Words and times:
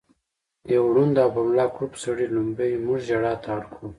يو 0.75 0.83
ړوند 0.95 1.15
او 1.23 1.29
په 1.35 1.41
ملا 1.47 1.65
کړوپ 1.75 1.93
سړي 2.03 2.25
ړومبی 2.33 2.71
مونږ 2.85 2.99
ژړا 3.07 3.33
ته 3.43 3.47
اړ 3.55 3.61
کړو 3.73 3.87